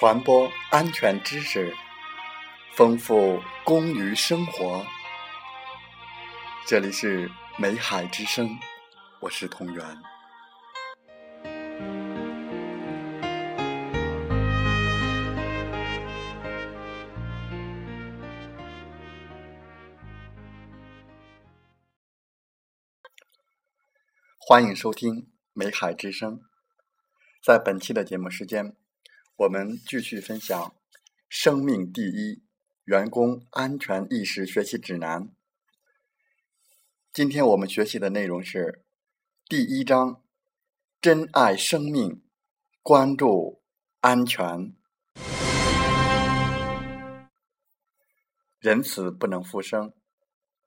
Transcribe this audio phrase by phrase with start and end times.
[0.00, 1.74] 传播安全知识，
[2.76, 4.86] 丰富工于生活。
[6.64, 7.28] 这里是
[7.58, 8.48] 美海之声，
[9.18, 9.84] 我是同源。
[24.38, 26.40] 欢迎收听美海之声。
[27.42, 28.76] 在本期的节目时间，
[29.38, 30.60] 我们继续分享
[31.28, 32.42] 《生命第一：
[32.82, 35.22] 员工安全意识学习指南》。
[37.12, 38.84] 今天我们学习的内容是
[39.48, 40.24] 第一章：
[41.00, 42.20] 珍爱生命，
[42.82, 43.62] 关注
[44.00, 44.74] 安全。
[48.58, 49.92] 人死不能复生，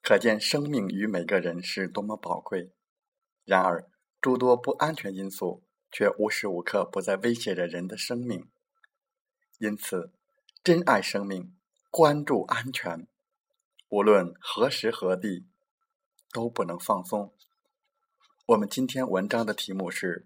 [0.02, 2.72] 可见生命与每个人是多么宝贵。
[3.44, 3.91] 然而，
[4.22, 8.47] 诸多不安全因素却无时无刻不在威胁着人的生命。
[9.62, 10.12] 因此，
[10.64, 11.56] 珍爱生命，
[11.92, 13.08] 关注安全，
[13.90, 15.45] 无论何时何地，
[16.31, 17.31] 都不能放松。
[18.48, 20.26] 我们今天文章的题目是：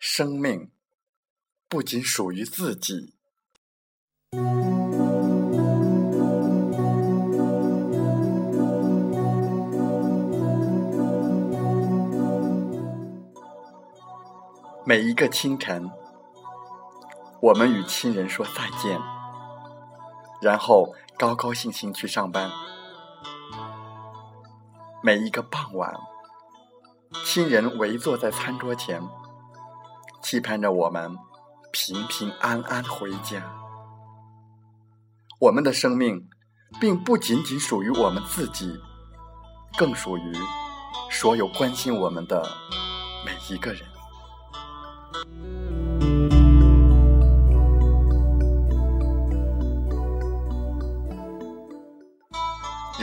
[0.00, 0.72] 生命
[1.68, 3.14] 不仅属于自己。
[14.84, 15.88] 每一个清晨，
[17.44, 18.98] 我们与亲人说再见，
[20.40, 22.50] 然后高高兴兴去上班。
[25.02, 25.94] 每一个傍晚，
[27.26, 29.02] 亲人围坐在餐桌前，
[30.22, 31.18] 期盼着我们
[31.70, 33.42] 平平安安回家。
[35.38, 36.26] 我们的生命，
[36.80, 38.74] 并不仅仅属于我们自己，
[39.76, 40.32] 更属于
[41.10, 42.42] 所有关心我们的
[43.26, 43.86] 每一个人。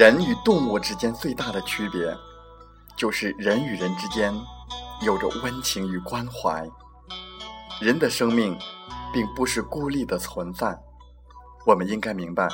[0.01, 2.11] 人与动物之间最大的区别，
[2.97, 4.33] 就是人与人之间
[5.03, 6.67] 有着温情与关怀。
[7.79, 8.57] 人的生命
[9.13, 10.75] 并不是孤立的存在，
[11.67, 12.49] 我们应该明白：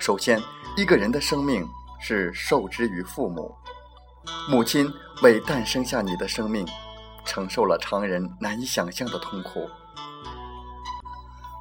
[0.00, 0.42] 首先，
[0.76, 1.64] 一个人的生命
[2.00, 3.54] 是受之于父母，
[4.48, 4.92] 母亲
[5.22, 6.66] 为诞生下你的生命，
[7.24, 9.68] 承受了常人难以想象的痛苦；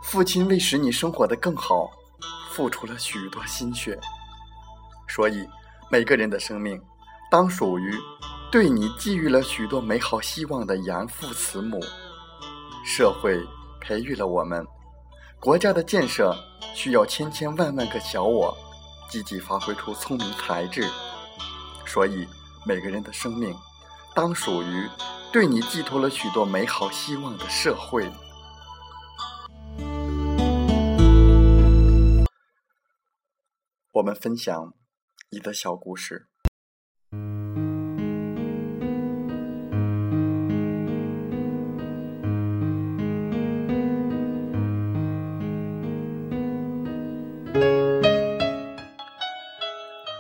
[0.02, 1.92] 父亲为使你生活的更好，
[2.50, 4.00] 付出了许多心血。
[5.07, 5.47] 所以，
[5.90, 6.79] 每个人的生命，
[7.31, 7.95] 当属于
[8.51, 11.79] 对你寄予了许多美好希望的严父慈母。
[12.85, 13.38] 社会
[13.81, 14.66] 培育了我们，
[15.40, 16.35] 国家的建设
[16.73, 18.56] 需要千千万万个小我，
[19.09, 20.88] 积极发挥出聪明才智。
[21.85, 22.28] 所以，
[22.66, 23.56] 每个人的生命，
[24.13, 24.88] 当属于
[25.31, 28.09] 对你寄托了许多美好希望的社会。
[33.94, 34.73] 我们分享。
[35.30, 36.28] 你的小故事。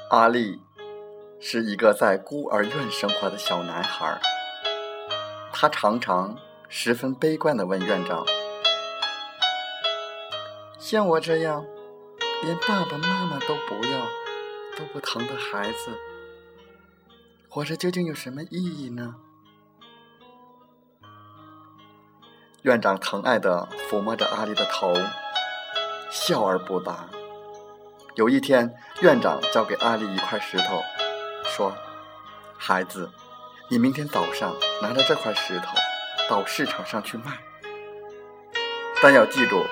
[0.09, 0.59] 阿丽
[1.39, 4.19] 是一个在孤儿院生活的小男孩，
[5.53, 6.37] 他常常
[6.67, 8.25] 十分悲观的问院长
[10.77, 11.65] ：“像我这样，
[12.43, 14.05] 连爸爸妈妈都不要。”
[14.77, 15.97] 都不疼的孩子，
[17.49, 19.15] 活着究竟有什么意义呢？
[22.61, 24.93] 院长疼爱的抚摸着阿丽的头，
[26.11, 27.09] 笑而不答。
[28.13, 28.71] 有一天，
[29.01, 30.83] 院长交给阿丽一块石头，
[31.45, 31.75] 说
[32.55, 33.11] ：“孩子，
[33.69, 35.75] 你明天早上拿着这块石头
[36.29, 37.39] 到市场上去卖。
[39.01, 39.65] 但要记住，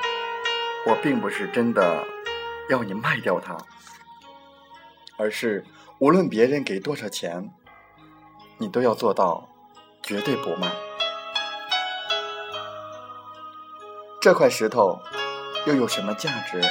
[0.87, 2.03] 我并不是真的
[2.69, 3.55] 要你卖掉它。”
[5.17, 5.65] 而是
[5.99, 7.49] 无论别人给多少钱，
[8.57, 9.49] 你都要做到
[10.03, 10.71] 绝对不卖。
[14.21, 14.99] 这块石头
[15.65, 16.61] 又有什么价值？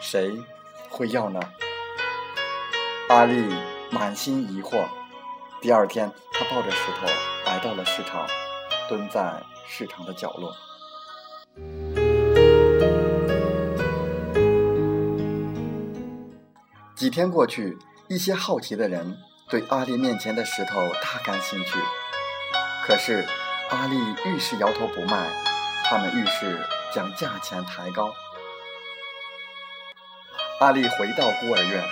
[0.00, 0.38] 谁
[0.88, 1.40] 会要呢？
[3.08, 3.54] 阿丽
[3.90, 4.84] 满心疑惑。
[5.60, 7.06] 第二天，他抱着石头
[7.46, 8.26] 来到了市场，
[8.88, 10.54] 蹲在市场的角落。
[17.04, 17.76] 几天过去，
[18.08, 19.18] 一些好奇的人
[19.50, 21.78] 对阿丽面前的石头大感兴趣。
[22.82, 23.28] 可是
[23.68, 25.28] 阿丽愈是摇头不卖，
[25.84, 28.10] 他们愈是将价钱抬高。
[30.60, 31.84] 阿丽回到孤儿院，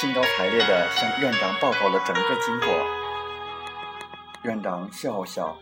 [0.00, 2.68] 兴高采烈地向院长报告了整个经过。
[4.44, 5.58] 院长笑笑，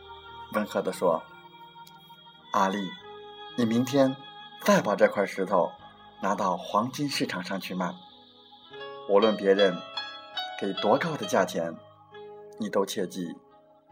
[0.53, 1.23] 温和地说
[2.53, 2.91] ：“阿丽，
[3.57, 4.15] 你明天
[4.61, 5.73] 再把这块石头
[6.21, 7.95] 拿到黄金市场上去卖，
[9.11, 9.77] 无论别人
[10.61, 11.75] 给多高的价钱，
[12.61, 13.35] 你都切记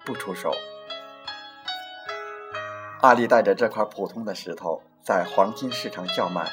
[0.06, 0.52] 不出手。
[3.00, 6.48] 阿丽带着这块普通的石头在黄金市场叫卖，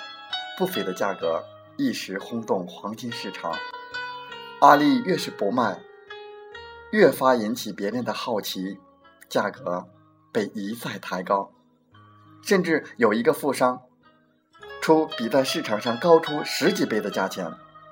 [0.58, 1.44] 不菲的价格
[1.78, 3.54] 一时轰动黄金市场。
[4.62, 5.78] 阿丽越是不卖，
[6.92, 8.80] 越发引起别人的好奇，
[9.30, 9.86] 价格
[10.32, 11.52] 被一再抬高，
[12.42, 13.84] 甚至有一个富商
[14.82, 17.52] 出比在市场上高出十几倍的价钱，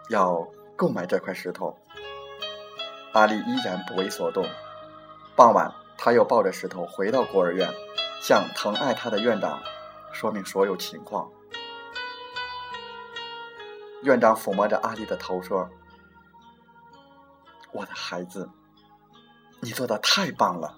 [0.10, 0.48] 要
[0.84, 1.80] 购买这块石头。
[3.14, 4.46] 阿丽依然不为所动。
[5.34, 7.70] 傍晚，他又抱着石头回到孤儿院，
[8.22, 9.64] 向疼爱他的院长
[10.12, 11.32] 说明所有情况。
[14.02, 15.70] 院长抚摸着阿丽的头说。
[17.72, 18.50] 我的孩子，
[19.62, 20.76] 你做的太棒了！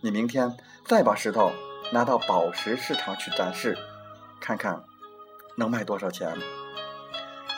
[0.00, 1.50] 你明天再把石头
[1.92, 3.76] 拿到宝石市场去展示，
[4.40, 4.84] 看看
[5.56, 6.38] 能卖多少钱。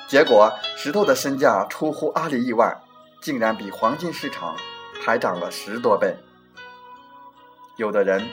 [0.08, 2.76] 结果，石头的身价出乎阿里意外，
[3.20, 4.56] 竟然比黄金市场
[5.04, 6.16] 还涨了十多倍。
[7.76, 8.26] 有的人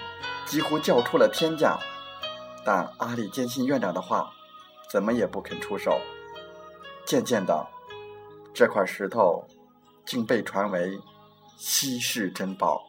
[0.46, 1.78] 几乎叫出了天价，
[2.64, 4.32] 但阿里坚信院长的话，
[4.90, 6.00] 怎么也不肯出手。
[7.06, 7.68] 渐渐的，
[8.54, 9.46] 这块石头。
[10.06, 11.00] 竟被传为
[11.58, 12.84] 稀世珍宝。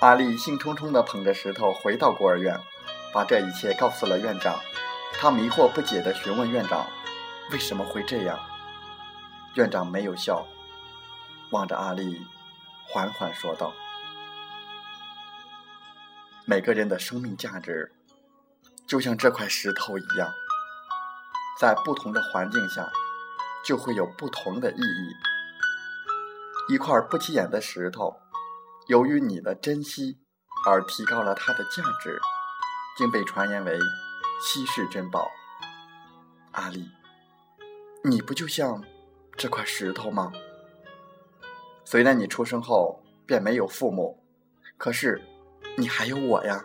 [0.00, 2.58] 阿丽兴冲冲地捧着石头回到孤儿院，
[3.12, 4.58] 把这一切告诉了院长。
[5.12, 6.86] 他迷惑不解地询问院长
[7.52, 8.40] ：“为什么会这样？”
[9.56, 10.46] 院长没有笑，
[11.50, 12.26] 望着阿丽，
[12.88, 13.74] 缓缓说道
[16.46, 17.92] ：“每个人的生命价值。”
[18.88, 20.32] 就像这块石头一样，
[21.60, 22.90] 在不同的环境下，
[23.66, 25.12] 就会有不同的意义。
[26.72, 28.18] 一块不起眼的石头，
[28.90, 30.18] 由于你的珍惜
[30.66, 32.18] 而提高了它的价值，
[32.98, 33.78] 竟被传言为
[34.42, 35.30] 稀世珍宝。
[36.50, 36.90] 阿丽，
[38.02, 38.82] 你不就像
[39.36, 40.32] 这块石头吗？
[41.84, 44.24] 虽然你出生后便没有父母，
[44.76, 45.22] 可是
[45.76, 46.64] 你还有我呀。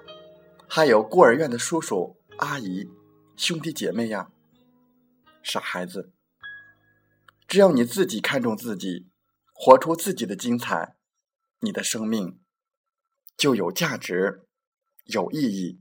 [0.68, 2.89] 还有孤儿院的叔叔、阿姨、
[3.36, 4.31] 兄弟姐妹呀，
[5.44, 6.12] 傻孩子，
[7.48, 9.12] 只要你自己看重自己，
[9.54, 10.95] 活出自己的精彩，
[11.66, 12.40] 你的生命
[13.36, 14.46] 就有价值、
[15.06, 15.80] 有意义，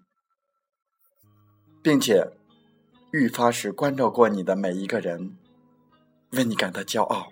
[1.83, 2.33] 并且
[3.13, 5.37] 愈发使关照过你的每一个人
[6.31, 7.31] 为你感到骄傲。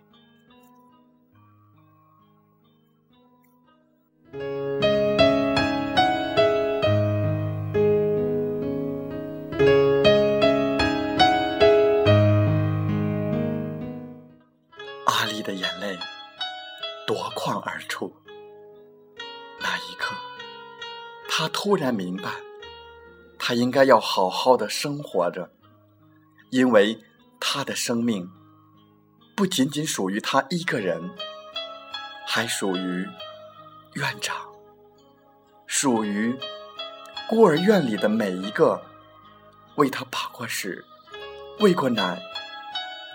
[15.44, 15.98] 的眼泪
[17.04, 18.14] 夺眶而出，
[21.34, 22.30] 他突然明白，
[23.38, 25.50] 他应该要好好的生活着，
[26.50, 26.98] 因为
[27.40, 28.30] 他的生命
[29.34, 31.10] 不仅仅属于他一个人，
[32.26, 33.08] 还属于
[33.94, 34.36] 院长，
[35.66, 36.38] 属于
[37.30, 38.82] 孤儿院里的每一个
[39.76, 40.84] 为他把过屎、
[41.60, 42.20] 喂过奶、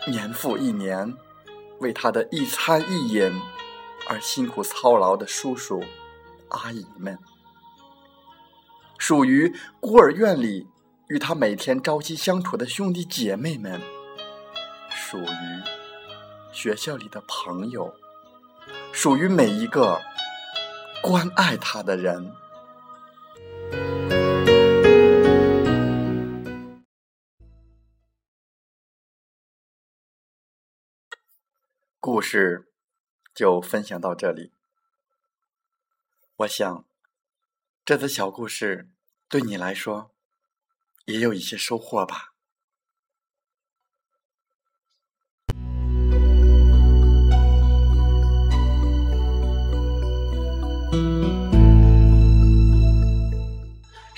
[0.07, 1.15] 年复一年。
[1.79, 3.31] 为他的一餐一饮
[4.09, 5.79] 而辛苦操劳的叔叔、
[6.49, 7.15] 阿姨们，
[8.97, 10.67] 属于孤儿院里
[11.07, 13.79] 与他每天朝夕相处的兄弟姐妹们，
[14.89, 15.63] 属于
[16.51, 17.93] 学校里的朋友，
[18.91, 20.01] 属于每一个
[21.01, 22.33] 关爱他的人。
[31.99, 32.71] 故事
[33.33, 34.53] 就分享到这里。
[36.37, 36.86] 我想，
[37.87, 38.89] 这则小故事
[39.29, 40.11] 对你来说
[41.05, 42.33] 也有一些收获吧。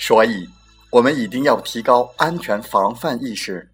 [0.00, 0.48] 所以，
[0.90, 3.72] 我们一定要提高安全防范意识。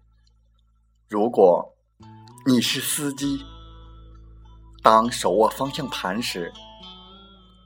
[1.09, 1.75] 如果
[2.45, 3.43] 你是司机，
[4.83, 6.53] 当手握方向盘时，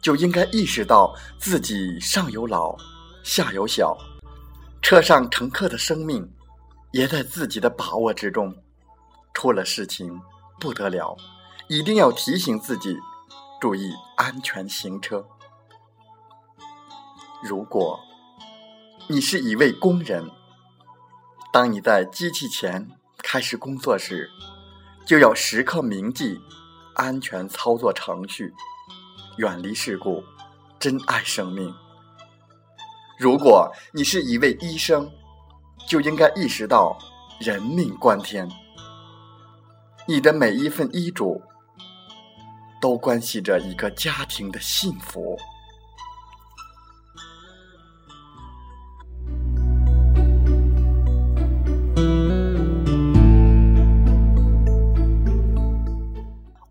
[0.02, 2.76] 就应该意识到自己上有老，
[3.24, 3.96] 下有小，
[4.82, 6.28] 车上乘客的生命
[6.92, 8.56] 也在自己的把握之中。
[9.34, 10.20] 出了事情
[10.60, 11.16] 不得了，
[11.68, 12.98] 一定要提醒自己
[13.62, 15.26] 注意安全行车。
[17.44, 18.00] 如果
[19.08, 20.30] 你是一位工人，
[21.54, 22.90] 当你在机器前
[23.20, 24.30] 开始工作时，
[25.06, 26.40] 就要时刻铭记。
[26.96, 28.54] 安全操作程序，
[29.42, 30.24] 远离事故，
[30.78, 31.74] 珍爱生命。
[33.18, 35.10] 如果你是一位医生，
[35.88, 36.96] 就应该意识到
[37.40, 38.48] 人命关天，
[40.08, 41.42] 你的每一份医嘱
[42.80, 45.36] 都关系着一个家庭的幸福。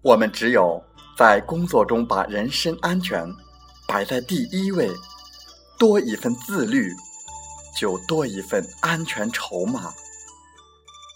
[0.02, 0.80] 我们只有
[1.20, 3.30] 在工作中把人身安全
[3.86, 4.90] 摆在第一位，
[5.78, 6.90] 多一份自律，
[7.78, 9.92] 就多一份安全筹码；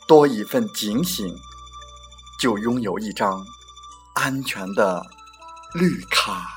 [0.06, 1.34] 多一份警醒，
[2.38, 3.42] 就拥有一张
[4.16, 5.02] 安全的
[5.72, 6.50] 绿卡。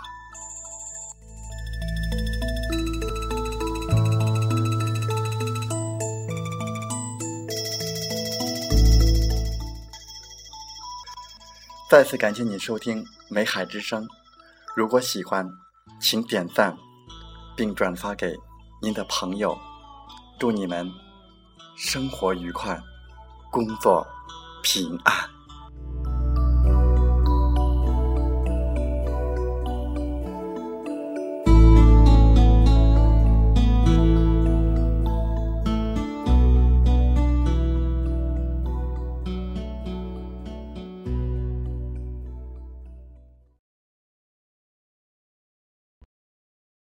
[11.90, 14.04] 再次感谢您收听《美海之声》，
[14.76, 15.50] 如果喜欢，
[16.00, 16.78] 请点赞
[17.56, 18.36] 并转发给
[18.82, 19.58] 您的朋友。
[20.40, 20.90] 祝你们
[21.76, 22.80] 生活愉快，
[23.52, 24.06] 工作
[24.62, 25.37] 平安。